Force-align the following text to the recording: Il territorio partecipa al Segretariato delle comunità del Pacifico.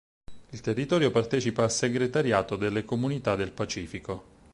Il 0.49 0.61
territorio 0.61 1.11
partecipa 1.11 1.61
al 1.63 1.69
Segretariato 1.69 2.55
delle 2.55 2.83
comunità 2.85 3.35
del 3.35 3.51
Pacifico. 3.51 4.23